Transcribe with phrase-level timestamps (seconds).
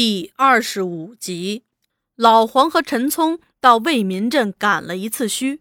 [0.00, 1.64] 第二十五集，
[2.14, 5.58] 老黄和陈聪到为民镇赶了一次墟。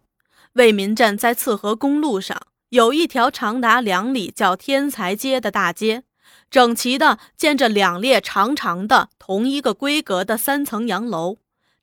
[0.53, 2.39] 为民镇在次河公路上
[2.69, 6.03] 有一条长达两里叫天才街的大街，
[6.51, 11.37] 整齐的建着两列长长的同一个规格的三层洋楼。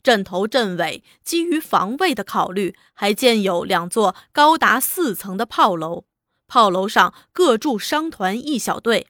[0.04, 6.04] 镇头镇尾基于防卫的考虑，还建有两座高达四层的炮楼，
[6.46, 9.08] 炮楼上各驻商团一小队。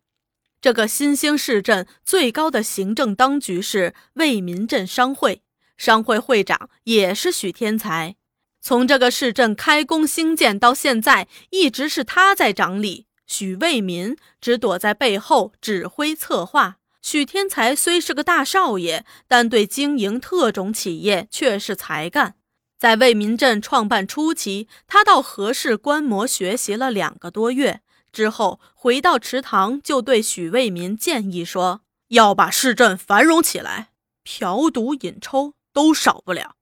[0.65, 5.43] 这个新兴市镇最高的行政当局是为民镇商会，
[5.77, 8.17] 商会会长也是许天才。
[8.63, 16.77] 从这个市镇开工兴建到现在，一直是他在掌理，许为民只躲在背后指挥策划。
[17.03, 22.37] 许天才虽是个大少爷，但对经营特种企业却是才干。
[22.79, 27.83] 在为民镇创办初期，他到何氏观摩学习了两个多月。
[28.15, 33.91] 之后回到池塘，就对许卫民建议说：“要把市镇繁荣起来，
[34.23, 36.55] 嫖赌饮抽都少不了。”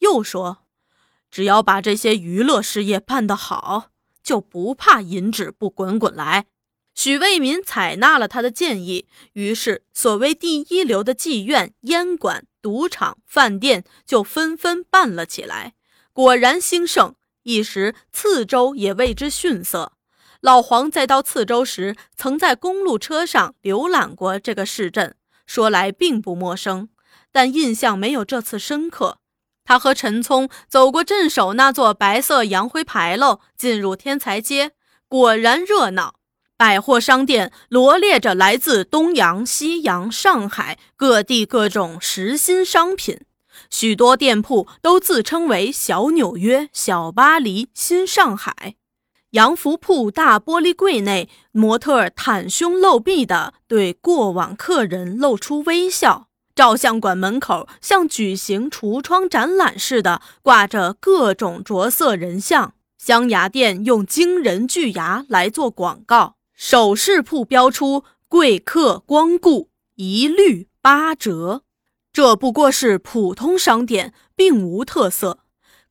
[0.00, 0.64] 又说
[1.30, 3.90] ：“只要把这些娱乐事业办得好，
[4.22, 6.46] 就不怕银纸不滚滚来。”
[6.94, 15.74] 许卫民采纳了他的建议，于是所谓第一流的妓院、烟馆、赌场、饭店就纷纷办了起来，
[16.12, 17.14] 果然兴盛。
[17.42, 19.92] 一时次州也为之逊色。
[20.44, 25.14] 老黄在到次州时，曾在公路车上浏览过这个市镇，
[25.46, 26.90] 说来并不陌生，
[27.32, 29.16] 但印象没有这次深刻。
[29.64, 34.72] 他和陈聪走过镇守那座白色洋灰牌楼，进入天才街，
[35.08, 36.16] 果然热闹。
[36.58, 43.18] 百货商店罗列着来自东洋、西洋、上海各地各种时新商品，
[43.70, 48.74] 许多店铺都自称为“小纽约”“小巴黎”“新上海”。
[49.34, 56.28] 洋服铺大玻璃柜内，模特袒胸露臂的对过往客人露出微笑。
[56.54, 62.74] 照相馆门口像举行橱窗展览似的，挂着各种着色人像。
[62.96, 66.36] 镶牙店用惊人巨牙来做广告。
[66.54, 71.62] 首饰铺标出贵客光顾一律八折。
[72.12, 75.40] 这不过是普通商店，并无特色。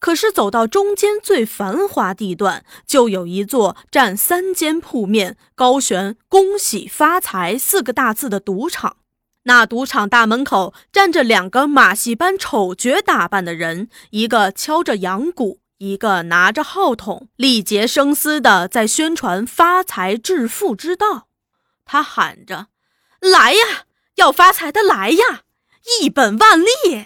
[0.03, 8.97] 可是走到中间最繁华地段，就有一座占三间铺面、高悬“恭喜发财”四个大字的赌场。
[9.44, 21.30] 那赌场大门口站着两个马戏班丑角打扮的人，一个敲着羊鼓，一个拿着号筒，力竭声嘶地在宣传发财致富之道。
[21.86, 22.68] 他喊着
[23.24, 25.44] ：“来呀，要发财的来呀，
[26.02, 27.06] 一本万利！”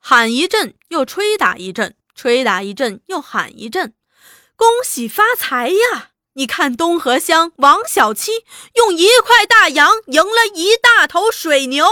[0.00, 1.94] 喊一阵，又吹打一阵。
[2.14, 3.94] 吹打一阵，又喊一阵，
[4.56, 6.10] 恭喜发财呀！
[6.34, 8.30] 你看东河乡王小七
[8.76, 11.86] 用一块大洋赢了一大头水牛。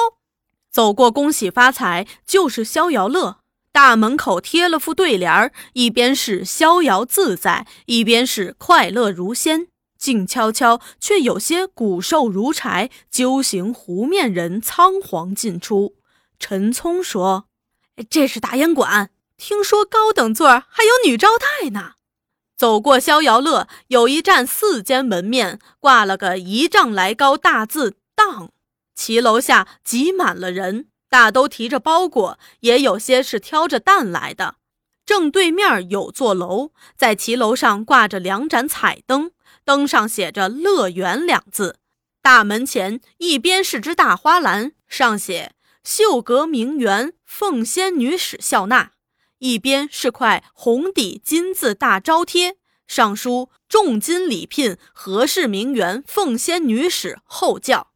[0.70, 3.40] 走过恭喜发财，就是逍遥乐。
[3.72, 9.68] 大门口贴了副对联儿一边是逍遥自在，一边是快乐如仙。
[9.98, 15.96] 静悄悄，却有些骨瘦如柴、揪形湖面人仓皇进出。
[16.38, 17.44] 陈聪说
[18.08, 21.94] ：“这是大烟馆。”听说高等座儿还有女招待呢。
[22.58, 28.50] 走过逍遥乐，有一站四间门面挂了个一丈来高大字“当”，
[28.94, 34.56] 骑楼下挤满了人，大都提着包裹，也有些是挑着担来的。
[35.06, 39.30] 正对面有座楼，在骑楼上挂着两盏彩灯，
[39.64, 41.78] 灯上写着“乐园”两字。
[42.20, 48.90] 大门前一边是只大花篮，上写“秀阁名媛凤仙女史笑纳”。
[49.40, 57.88] 一边是块红底金字大招贴，上书“重金礼聘何氏名媛凤仙女史后教”。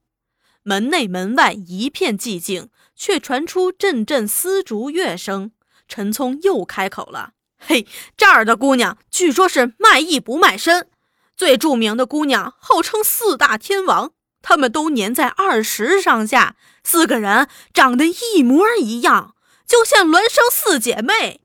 [0.65, 5.53] 门内门外一片寂静，却传出阵阵丝竹乐声。
[5.87, 10.89] 陈聪又开口了：“嘿，这儿的姑娘据说是卖艺不卖身，
[11.37, 19.33] 最著名的姑娘号称四大天王，她们都年在二十上下，四个人长得一模一样。”
[19.67, 21.41] 就像孪生四姐妹，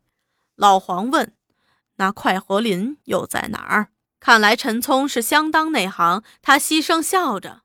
[0.55, 1.33] 老黄问
[1.97, 3.89] ：“那快活林又在哪儿？”
[4.19, 7.61] 看来陈聪是相当内行，他牺牲笑着：“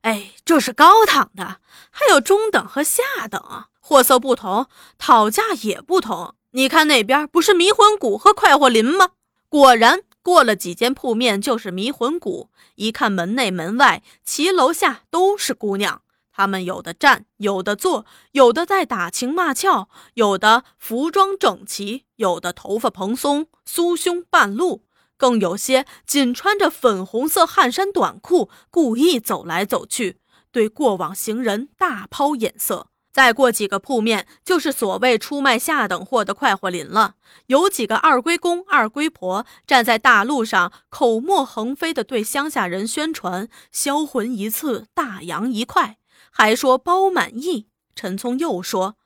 [0.00, 1.60] 哎，这是高档的，
[1.90, 6.34] 还有中等和下等，货色不同，讨价也不同。
[6.52, 9.10] 你看那边不是迷魂谷和快活林吗？
[9.50, 12.50] 果然，过了几间铺面就是迷魂谷。
[12.76, 16.00] 一看门内门外，骑楼下都是姑娘。”
[16.34, 24.84] 他们有的站，有的坐，有的在打情骂俏，有的服装整齐，有的头发蓬松，酥胸半露，
[25.16, 30.18] 更有些仅穿着粉红色汗衫短裤，故意走来走去，
[30.50, 32.88] 对过往行人大抛眼色。
[33.12, 37.16] 再过几个铺面，就是所谓出卖下等货的快活林了。
[37.48, 45.98] 有几个二龟公、二龟婆站在大路上，口沫横飞地对乡下人宣传：“销魂一次，大洋一块。”
[46.32, 47.68] 还说包满意。
[47.94, 48.96] 陈聪又说：“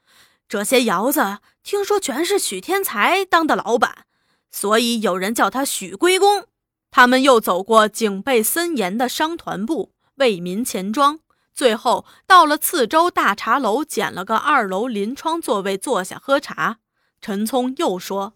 [0.49, 4.07] 这些窑子听说全是许天才当的老板，
[4.51, 6.47] 所以有人叫他许归公。”
[6.91, 11.19] 他们又走过警备森严的商团部、为民钱庄。
[11.53, 16.79] 最后到了次州大茶楼，捡了个二楼临窗座位坐下喝茶。
[17.21, 18.35] 陈聪又说：“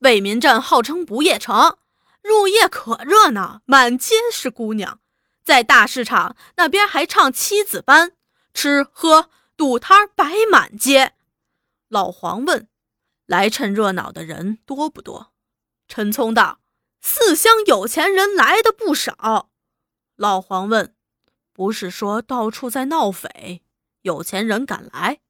[0.00, 1.76] 为民镇号称不夜城，
[2.22, 4.98] 入夜可热闹，满街是姑娘。
[5.44, 8.12] 在大市场那边还唱七子班，
[8.54, 11.14] 吃喝赌摊摆满街。”
[11.88, 12.68] 老黄问
[13.26, 15.32] ：“来趁热闹的人多不多？”
[15.88, 16.60] 陈聪道
[17.02, 19.50] ：“四乡有钱人来的不少。”
[20.16, 20.94] 老黄问。
[21.52, 23.62] 不是说到处在闹匪，
[24.00, 25.20] 有钱人敢来？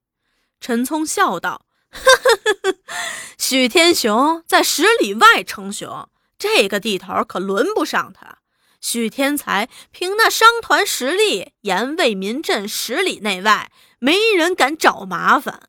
[0.61, 1.67] 陈聪笑道
[3.37, 6.09] ：“许天雄在十里外称雄，
[6.39, 8.39] 这个地头可轮不上他。
[8.81, 15.69] 许天才凭那商团实力，沿为民镇十里内外没人敢找麻烦。”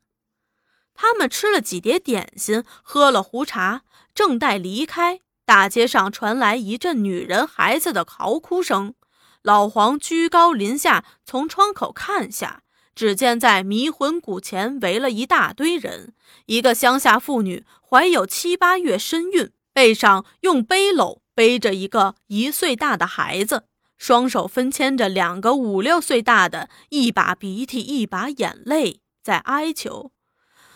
[0.94, 3.82] 他们吃了几碟点心，喝了壶茶，
[4.14, 8.94] 正待离开，大街上传来一阵女人、孩子的嚎哭声。
[9.42, 12.62] 老黄居高临下从窗口看下，
[12.94, 16.14] 只见在迷魂谷前围了一大堆人。
[16.46, 23.64] 一个乡下妇女怀有七八月身孕，背上用背篓背着一个一岁大的孩子，
[23.96, 30.12] 双手分牵着两个五六岁大的，一把鼻涕一把眼泪在哀求。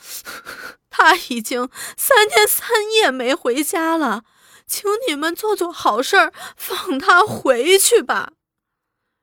[0.88, 4.22] 他已经三天三夜没回家了，
[4.66, 8.32] 请你们做做好事儿，放他回去吧。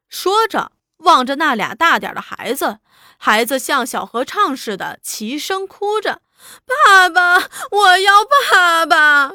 [0.07, 2.79] 说着，望着那俩大点的孩子，
[3.17, 6.21] 孩子像小合唱似的齐声哭着
[6.67, 9.33] ：“爸爸，我要爸爸！”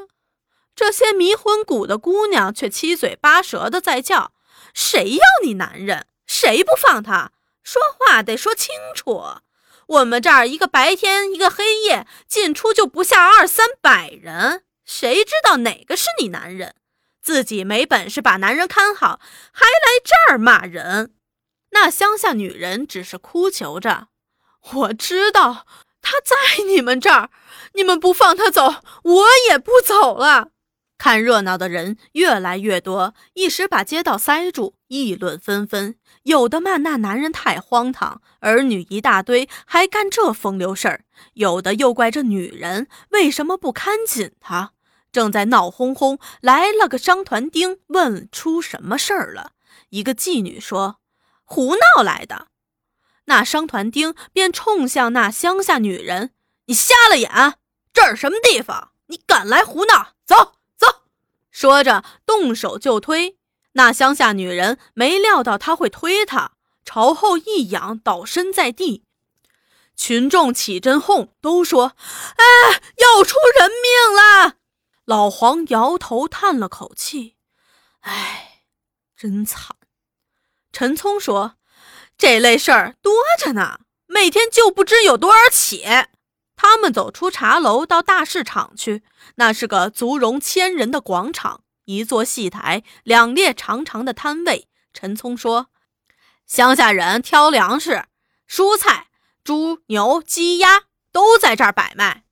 [0.78, 4.30] 这些迷魂谷的姑娘却七嘴八舌的在叫
[4.72, 6.06] ：“谁要你男人？
[6.24, 7.32] 谁不放他？
[7.64, 9.40] 说话得说清楚！
[9.88, 16.76] 我们这儿一个白天，一个黑夜，进出就不下二三百人，谁知道哪个是你男人？”
[17.20, 19.18] 自己没本事把男人看好，
[19.50, 21.12] 还来这儿骂人。
[21.70, 24.06] 那乡下女人只是哭求着
[24.74, 25.66] ：“我知道
[26.00, 27.30] 他在你们这儿，
[27.72, 30.50] 你们不放他走，我也不走了。”
[30.98, 35.94] 看热闹的人越来越多，一时把街道塞住，议论纷纷。
[36.24, 41.00] 有的骂那男人太荒唐，儿女一大堆，还干这风流事儿；
[41.34, 44.72] 有的又怪这女人为什么不看紧他。
[45.10, 49.52] 正在闹哄哄，来了个商团丁，问出什么事儿了。
[49.90, 50.98] 一个妓女说
[51.44, 52.48] ：“胡闹来的。”
[53.26, 56.32] 那商团丁便冲向那乡下女人
[56.66, 57.30] ：“你瞎了眼？
[57.94, 58.90] 这儿什么地方？
[59.06, 60.14] 你敢来胡闹？
[60.26, 60.56] 走！”
[61.58, 63.36] 说着动手就推。
[63.72, 66.52] 那乡下女人没料到他会推她，
[66.84, 69.02] 朝后一仰，倒身在地。
[69.96, 71.96] 群众起阵哄，都说
[72.38, 74.54] ：“哎，要出人命了！”
[75.04, 77.34] 老黄摇头叹了口气
[78.02, 78.62] ：“哎，
[79.16, 79.74] 真惨。”
[80.72, 81.56] 陈聪说
[82.16, 85.84] ：“这类事儿多着呢，每天就不知有多少起。”
[86.70, 89.02] 他们走出茶楼，到大市场去。
[89.36, 94.68] 那是个足容千人的广场，一座戏台，两列长长的摊位。
[94.92, 95.68] 陈聪说
[96.46, 98.04] ：“乡下人挑粮食、
[98.46, 99.06] 蔬菜，
[99.42, 102.24] 猪、牛、鸡、鸭都在这儿摆卖。”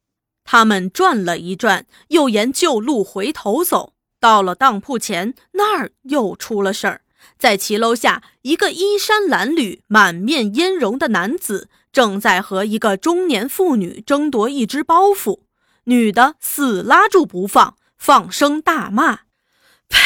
[0.44, 7.00] 他们转了一转，又沿旧路回头走，到了当铺前，那儿又出了事儿。
[7.38, 15.44] 在骑楼下，一个衣衫褴褛、满面烟容的男子正在和一个中年妇女争夺一只包袱，
[15.84, 19.20] 女的死拉住不放，放声大骂
[19.88, 20.02] ：“呸！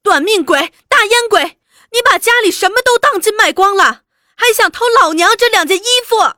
[0.00, 1.58] 短命鬼，大烟鬼！
[1.90, 4.02] 你把家里什么都当金卖光了，
[4.36, 6.36] 还想偷老娘这两件衣服！”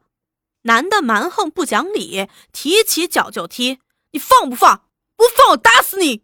[0.65, 3.81] 男的蛮横不讲理，提起脚就踢。
[4.13, 4.85] 你放不放？
[5.15, 6.23] 不放我打死你！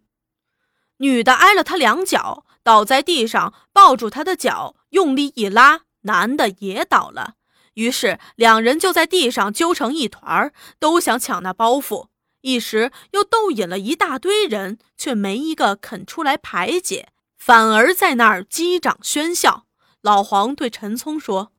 [0.97, 7.35] 女的挨了他两脚，倒在地上，抱住他的脚，用力一拉，男的也倒了。
[7.75, 12.09] 于是两人就在地上揪成一团儿，都想抢那包袱。
[12.43, 19.67] 一时又逗引了一大堆人，却没一个肯出来排解，反而在那儿击掌喧笑。
[20.01, 21.53] 老黄对陈聪说：“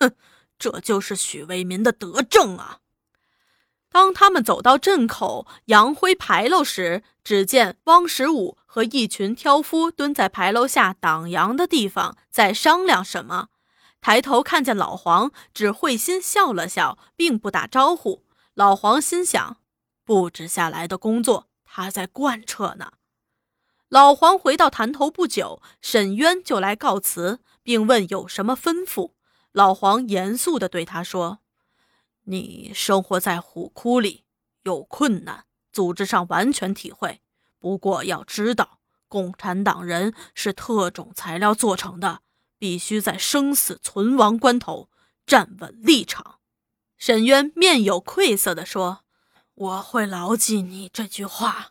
[0.00, 0.12] 哼。”
[0.58, 2.78] 这就是许为民的德政啊！
[3.90, 13.48] 当他们走到镇口杨灰牌楼时，只见汪十五和一群挑夫蹲在牌楼下挡阳的地方，在商量什么。
[14.00, 18.24] 抬头看见老黄，只会心笑了笑，并不打招呼。
[18.54, 19.58] 老黄心想：
[20.04, 22.92] 布置下来的工作，他在贯彻呢。
[23.88, 29.12] 老黄回到潭头不久，沈渊就来告辞，并问有什么吩咐。
[29.52, 31.38] 老黄严肃地对他说
[32.24, 34.24] ：“你生活在虎窟里，
[34.62, 37.22] 有困难，组织上完全体会。
[37.58, 42.20] 不过要知道，共产党人是特种材料做成的，
[42.58, 44.88] 必须在生死存亡关头
[45.26, 46.40] 站稳立场。”
[46.98, 49.00] 沈渊面有愧色地说
[49.54, 51.70] ：“我会牢记你这句话。”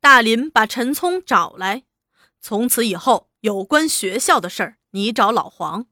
[0.00, 1.84] 大林把陈聪找来，
[2.40, 5.86] 从此以后有关学校的事儿，你找老黄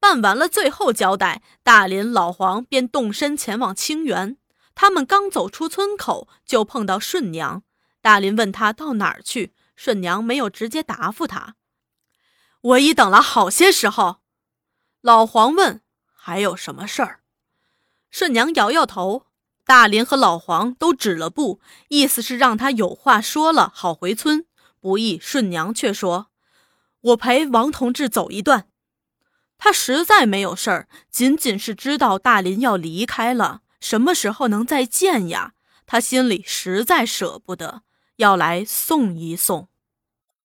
[0.00, 0.48] 办完了。
[0.48, 4.38] 最后交代，大林、老黄便动身前往清源。
[4.74, 7.62] 他们刚走出村口，就碰到顺娘。
[8.00, 11.54] 大林问他到哪儿去，顺娘没有直接答复他。
[12.62, 14.18] 我已等了好些时候。
[15.00, 15.82] 老黄问
[16.14, 17.20] 还有什么事儿，
[18.10, 19.26] 顺娘摇摇头。
[19.64, 24.46] 大林和老黄都止了步，意思是让他有话说了好回村。
[24.80, 26.26] 不意顺娘却说
[27.00, 28.68] ：“我陪王同志走一段。”
[29.56, 35.54] 他实在没有事儿，仅仅是知道大林要离开了，什么时候能再见呀？
[35.86, 37.82] 他心里实在舍不得，
[38.16, 39.68] 要来送一送。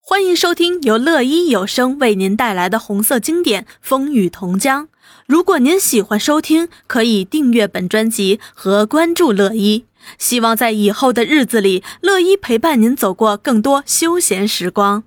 [0.10, 4.86] 欢迎收听由乐一有声为您带来的红色经典《风雨同江》。
[5.26, 9.84] 如果您喜欢收听，可以订阅本专辑和关注乐一。
[10.18, 15.04] 希望在以后的日子里，乐一陪伴您走过更多休闲时光。